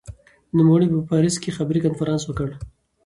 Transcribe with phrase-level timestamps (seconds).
[0.57, 2.49] نوموړي په پاریس کې خبري کنفرانس وکړ.